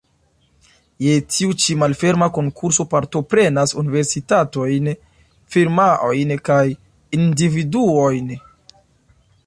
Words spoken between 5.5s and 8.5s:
firmaojn kaj individuojn.